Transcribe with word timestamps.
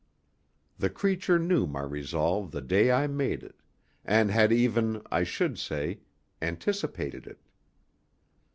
The 0.79 0.89
creature 0.89 1.37
knew 1.37 1.67
my 1.67 1.83
resolve 1.83 2.49
the 2.49 2.61
day 2.61 2.91
I 2.91 3.05
made 3.05 3.43
it, 3.43 3.61
and 4.03 4.31
had 4.31 4.51
even, 4.51 5.03
I 5.11 5.21
should 5.23 5.59
say, 5.59 5.99
anticipated 6.41 7.27
it. 7.27 7.43